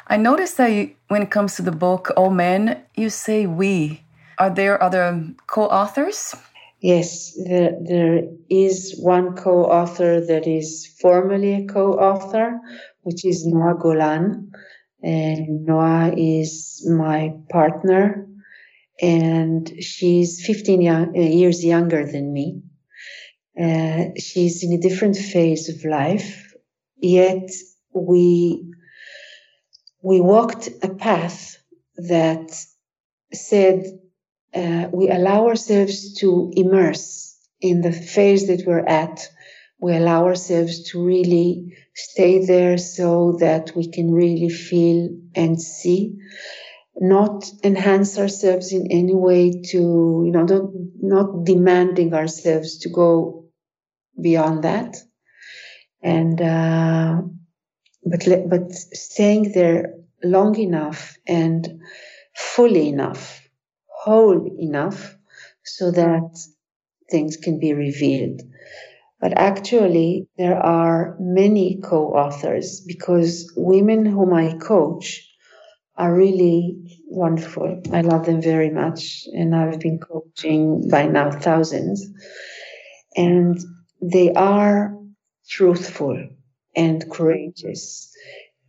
[0.07, 4.01] I noticed that you, when it comes to the book All Men, you say we.
[4.37, 6.35] Are there other co-authors?
[6.81, 12.59] Yes, there, there is one co-author that is formally a co-author,
[13.01, 14.51] which is Noah Golan.
[15.01, 18.27] And Noah is my partner,
[19.01, 22.61] and she's 15 young, uh, years younger than me.
[23.59, 26.53] Uh, she's in a different phase of life,
[26.97, 27.49] yet
[27.95, 28.63] we
[30.03, 31.57] we walked a path
[31.97, 32.51] that
[33.33, 33.85] said
[34.53, 39.27] uh, we allow ourselves to immerse in the phase that we're at.
[39.79, 46.17] We allow ourselves to really stay there so that we can really feel and see,
[46.95, 50.69] not enhance ourselves in any way to, you know, not,
[51.01, 53.45] not demanding ourselves to go
[54.21, 54.95] beyond that.
[56.01, 57.21] And, uh,
[58.05, 61.81] but, but staying there long enough and
[62.35, 63.41] fully enough
[63.87, 65.15] whole enough
[65.63, 66.37] so that
[67.09, 68.41] things can be revealed.
[69.19, 75.27] But actually, there are many co authors because women whom I coach
[75.97, 77.81] are really wonderful.
[77.91, 82.05] I love them very much, and I've been coaching by now thousands.
[83.15, 83.57] And
[84.01, 84.95] they are
[85.49, 86.27] truthful
[86.75, 88.13] and courageous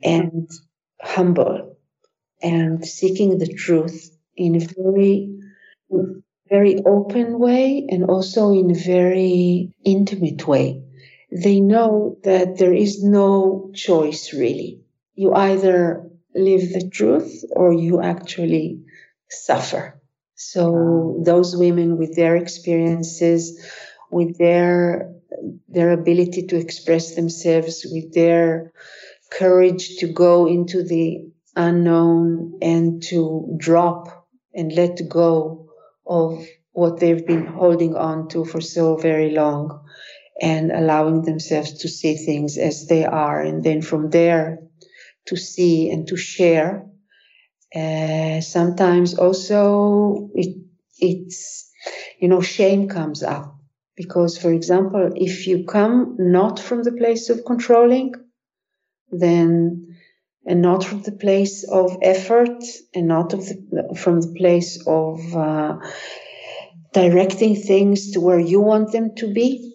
[0.03, 0.51] and
[1.01, 1.77] humble
[2.43, 5.39] and seeking the truth in a very,
[6.49, 10.83] very open way and also in a very intimate way.
[11.33, 14.81] They know that there is no choice really.
[15.15, 18.83] You either live the truth or you actually
[19.31, 20.01] suffer.
[20.35, 23.59] So those women with their experiences,
[24.11, 25.15] with their
[25.69, 28.73] their ability to express themselves, with their
[29.31, 35.69] courage to go into the unknown and to drop and let go
[36.07, 39.83] of what they've been holding on to for so very long
[40.41, 43.41] and allowing themselves to see things as they are.
[43.41, 44.59] And then from there
[45.27, 46.87] to see and to share.
[47.75, 50.57] Uh, sometimes also it,
[50.99, 51.71] it's,
[52.19, 53.56] you know, shame comes up
[53.97, 58.15] because, for example, if you come not from the place of controlling,
[59.11, 59.97] then
[60.49, 62.63] and not from the place of effort
[62.95, 65.77] and not the, from the place of uh,
[66.93, 69.75] directing things to where you want them to be.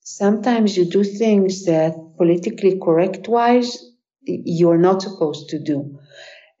[0.00, 3.82] Sometimes you do things that politically correct wise
[4.26, 5.98] you're not supposed to do.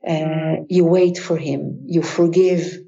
[0.06, 1.82] Uh, you wait for him.
[1.86, 2.78] You forgive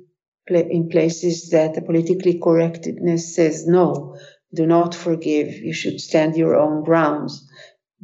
[0.51, 4.17] in places that the politically correctness says no.
[4.55, 5.55] Do not forgive.
[5.55, 7.47] You should stand your own grounds.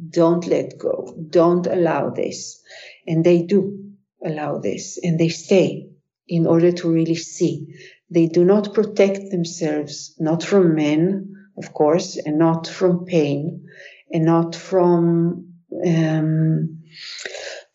[0.09, 1.15] Don't let go.
[1.29, 2.61] Don't allow this.
[3.07, 3.85] And they do
[4.23, 5.89] allow this and they stay
[6.27, 7.67] in order to really see.
[8.09, 13.67] They do not protect themselves, not from men, of course, and not from pain
[14.11, 15.53] and not from
[15.85, 16.83] um,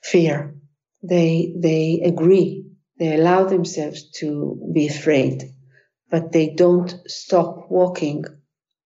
[0.03, 0.55] fear.
[1.03, 2.70] They, they agree.
[3.01, 5.55] They allow themselves to be afraid,
[6.11, 8.26] but they don't stop walking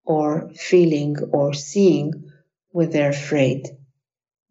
[0.06, 2.30] or feeling or seeing
[2.70, 3.66] when they're afraid.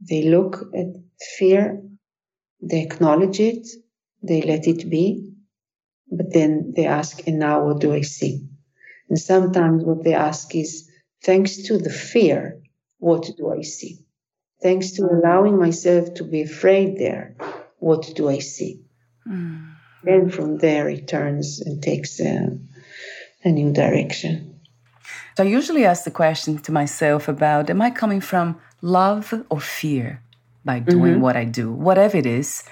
[0.01, 0.88] They look at
[1.38, 1.82] fear,
[2.61, 3.66] they acknowledge it,
[4.22, 5.32] they let it be,
[6.11, 8.45] but then they ask, and now what do I see?
[9.07, 10.89] And sometimes what they ask is,
[11.24, 12.61] thanks to the fear,
[12.97, 13.99] what do I see?
[14.61, 17.38] Thanks to allowing myself to be afraid there,
[17.80, 18.84] what do I see?
[19.28, 19.71] Mm.
[20.03, 22.57] Then from there it turns and takes a,
[23.43, 24.59] a new direction.
[25.38, 29.59] So I usually ask the question to myself about am I coming from love or
[29.59, 30.21] fear
[30.65, 31.21] by doing mm-hmm.
[31.21, 32.63] what I do, whatever it is.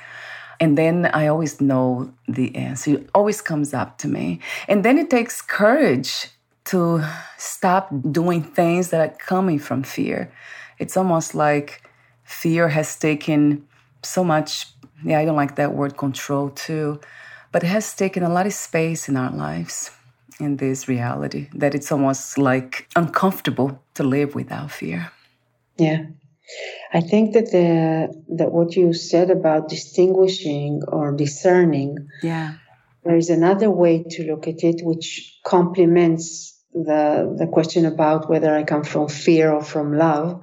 [0.59, 2.91] And then I always know the answer.
[2.91, 4.39] It always comes up to me.
[4.67, 6.27] And then it takes courage
[6.65, 7.03] to
[7.37, 10.31] stop doing things that are coming from fear.
[10.77, 11.81] It's almost like
[12.23, 13.67] fear has taken
[14.03, 14.67] so much,
[15.03, 16.99] yeah, I don't like that word control too,
[17.51, 19.91] but it has taken a lot of space in our lives
[20.39, 25.11] in this reality that it's almost like uncomfortable to live without fear.
[25.77, 26.05] Yeah.
[26.93, 32.55] I think that the that what you said about distinguishing or discerning, yeah,
[33.05, 38.53] there is another way to look at it, which complements the the question about whether
[38.53, 40.41] I come from fear or from love,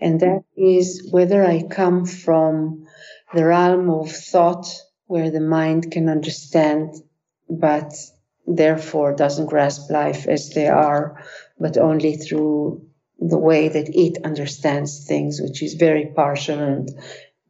[0.00, 2.86] and that is whether I come from
[3.34, 4.66] the realm of thought
[5.06, 6.94] where the mind can understand,
[7.48, 7.92] but
[8.46, 11.22] therefore doesn't grasp life as they are,
[11.58, 12.86] but only through
[13.18, 16.88] the way that it understands things, which is very partial and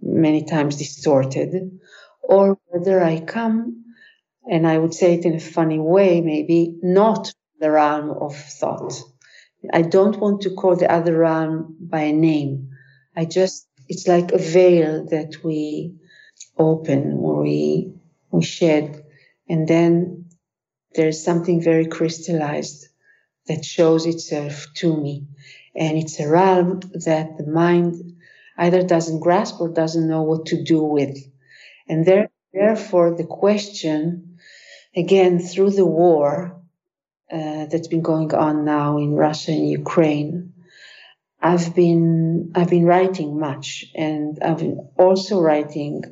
[0.01, 1.79] many times distorted,
[2.23, 3.85] or whether I come,
[4.51, 8.95] and I would say it in a funny way, maybe not the realm of thought.
[9.73, 12.71] I don't want to call the other realm by a name.
[13.17, 15.95] I just, it's like a veil that we
[16.59, 17.93] open or we,
[18.31, 19.05] we shed.
[19.49, 20.31] And then
[20.95, 22.89] there's something very crystallized
[23.47, 25.27] that shows itself to me.
[25.77, 28.17] And it's a realm that the mind
[28.57, 31.19] either doesn't grasp or doesn't know what to do with.
[31.89, 34.39] And there, therefore, the question,
[34.97, 36.63] again, through the war
[37.31, 40.54] uh, that's been going on now in Russia and Ukraine,
[41.45, 46.03] I've been I've been writing much, and I've been also writing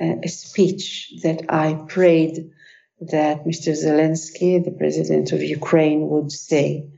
[0.00, 2.50] a, a speech that I prayed
[3.00, 3.72] that Mr.
[3.72, 6.88] Zelensky, the president of Ukraine, would say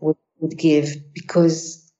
[0.00, 1.90] would give because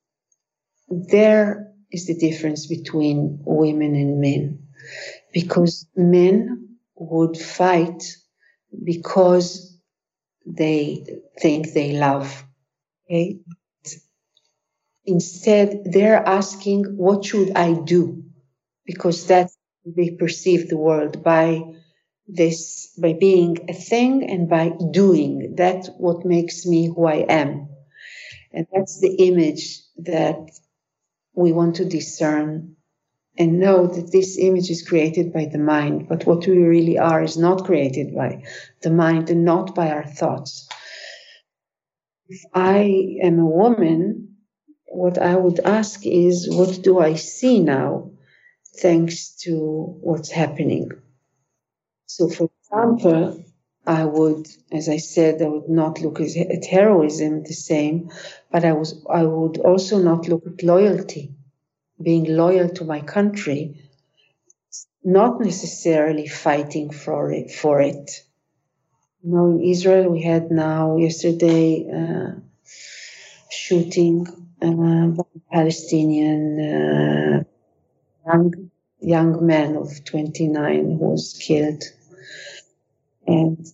[0.88, 4.66] there is the difference between women and men.
[5.32, 8.02] Because men would fight
[8.82, 9.78] because
[10.44, 11.06] they
[11.40, 12.44] think they love.
[13.06, 13.38] Okay?
[15.06, 18.24] Instead, they're asking, what should I do?
[18.86, 21.62] Because that's they perceive the world by
[22.26, 25.54] this, by being a thing and by doing.
[25.56, 27.68] That's what makes me who I am.
[28.52, 30.50] And that's the image that
[31.34, 32.76] we want to discern
[33.36, 37.22] and know that this image is created by the mind, but what we really are
[37.22, 38.44] is not created by
[38.82, 40.68] the mind and not by our thoughts.
[42.28, 44.33] If I am a woman,
[44.94, 48.10] what I would ask is, what do I see now
[48.76, 49.54] thanks to
[50.00, 50.90] what's happening?
[52.06, 53.44] So, for example,
[53.86, 58.10] I would, as I said, I would not look at heroism the same,
[58.52, 61.34] but I was, I would also not look at loyalty,
[62.00, 63.90] being loyal to my country,
[65.02, 67.50] not necessarily fighting for it.
[67.50, 68.22] For it.
[69.22, 72.40] You know, in Israel, we had now yesterday uh,
[73.50, 74.26] shooting
[75.52, 77.44] Palestinian uh,
[78.26, 81.82] young young man of 29 who was killed
[83.26, 83.66] and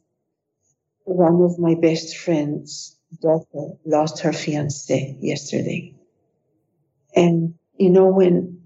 [1.04, 5.94] one of my best friends' daughter lost her fiance yesterday.
[7.14, 8.60] And you know when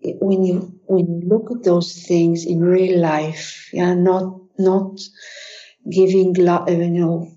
[0.00, 5.00] when you when you look at those things in real life, yeah, not not
[5.90, 7.32] giving you know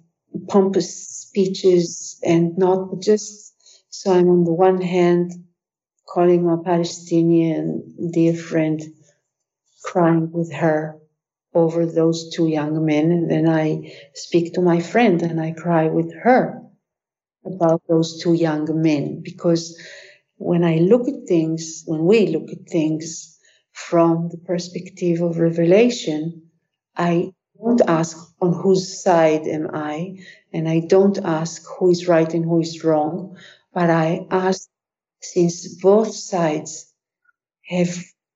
[0.48, 3.49] pompous speeches and not just
[4.00, 5.34] so I'm on the one hand
[6.08, 8.82] calling my Palestinian dear friend,
[9.84, 10.98] crying with her
[11.54, 13.12] over those two young men.
[13.12, 16.62] And then I speak to my friend and I cry with her
[17.46, 19.22] about those two young men.
[19.22, 19.78] Because
[20.38, 23.38] when I look at things, when we look at things
[23.74, 26.44] from the perspective of revelation,
[26.96, 30.24] I don't ask on whose side am I,
[30.54, 33.36] and I don't ask who is right and who is wrong,
[33.74, 34.68] but I ask
[35.22, 36.92] since both sides
[37.68, 37.90] have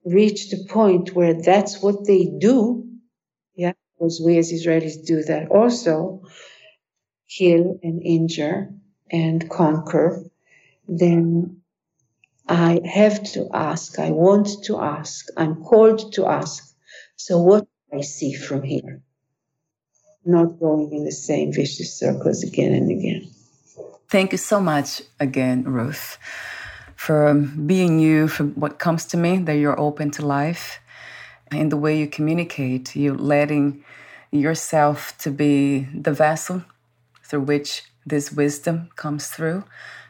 [0.05, 2.87] reached a point where that's what they do,
[3.55, 6.23] yeah, because we as Israelis do that also,
[7.29, 8.69] kill and injure.
[9.11, 10.23] and conquer,
[10.87, 11.61] then
[12.47, 16.75] I have to ask, I want to ask, I'm called to ask.
[17.15, 17.61] So, what
[17.91, 19.01] do I see from here?
[20.25, 23.29] Not going in the same vicious circles again and again.
[24.13, 26.19] Thank you so much again, Ruth,
[26.95, 30.79] for being you, for what comes to me, that you're open to life,
[31.51, 33.83] and the way you communicate, you letting
[34.31, 36.63] yourself to be the vessel
[37.23, 39.63] through which this wisdom comes through.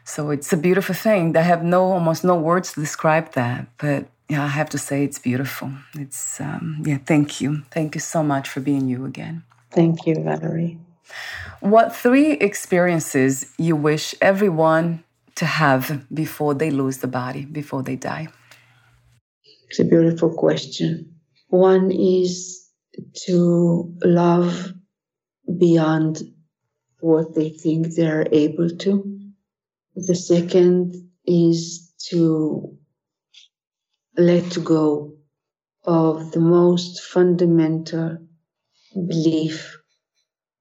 [0.04, 1.36] So it's a beautiful thing.
[1.36, 5.04] I have no almost no words to describe that, but yeah, I have to say
[5.04, 5.72] it's beautiful.
[5.98, 9.44] It's um, yeah, thank you, thank you so much for being you again.
[9.72, 10.78] Thank you, Valerie.
[11.60, 15.04] What three experiences you wish everyone
[15.36, 18.28] to have before they lose the body, before they die?
[19.68, 21.16] It's a beautiful question.
[21.48, 22.68] One is
[23.26, 24.72] to love
[25.58, 26.22] beyond
[27.00, 29.20] what they think they're able to.
[29.94, 30.94] The second
[31.26, 32.76] is to
[34.16, 35.16] let go
[35.84, 38.18] of the most fundamental
[38.94, 39.78] belief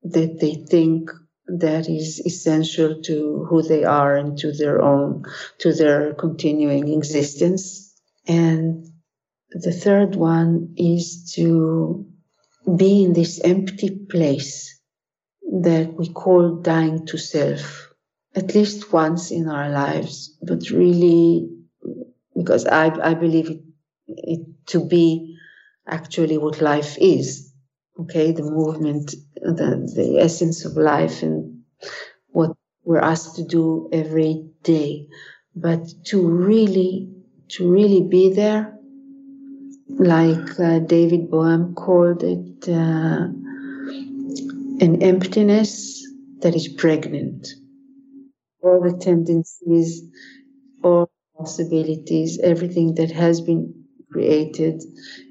[0.04, 1.10] that they think
[1.48, 5.24] that is essential to who they are and to their own
[5.60, 7.94] to their continuing existence.
[8.28, 8.86] And
[9.52, 12.06] the third one is to
[12.78, 14.80] be in this empty place
[15.62, 17.94] that we call dying to self
[18.36, 21.50] at least once in our lives but really
[22.36, 23.62] because i, I believe it,
[24.08, 25.38] it to be
[25.88, 27.53] actually what life is
[28.00, 31.64] okay the movement the, the essence of life and
[32.30, 32.52] what
[32.86, 35.08] we're asked to do every day.
[35.56, 37.10] But to really
[37.50, 38.78] to really be there
[39.90, 43.28] like uh, david bohm called it uh,
[44.80, 46.06] an emptiness
[46.42, 47.48] that is pregnant.
[48.64, 50.02] All the tendencies
[50.84, 53.83] all possibilities everything that has been
[54.14, 54.82] created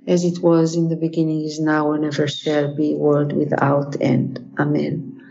[0.06, 4.54] as it was in the beginning is now and ever shall be world without end.
[4.58, 5.22] Amen.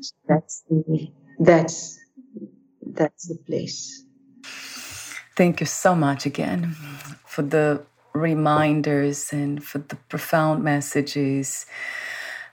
[0.00, 1.98] So that's the that's
[2.94, 4.04] that's the place.
[5.34, 6.76] Thank you so much again
[7.24, 7.82] for the
[8.12, 11.64] reminders and for the profound messages.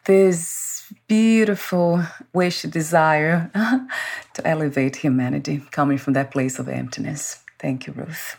[0.05, 3.51] This beautiful wish desire
[4.33, 7.43] to elevate humanity coming from that place of emptiness.
[7.59, 8.37] Thank you ruth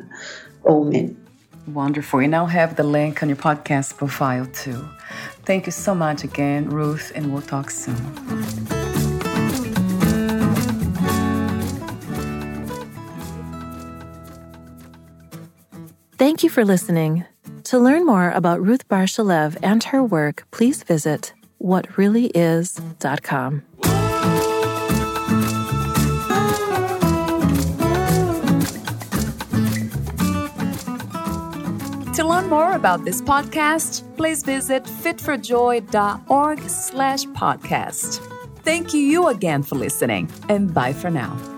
[0.65, 1.17] Omen.
[1.67, 2.23] Wonderful.
[2.23, 4.89] You now have the link on your podcast profile too.
[5.45, 8.76] Thank you so much again, Ruth, and we'll talk soon.
[16.37, 17.25] Thank you for listening.
[17.65, 21.33] To learn more about Ruth Bar Shalev and her work, please visit
[21.63, 23.63] whatreallyis.com.
[32.13, 38.21] To learn more about this podcast, please visit fitforjoy.org slash podcast.
[38.59, 41.56] Thank you again for listening, and bye for now.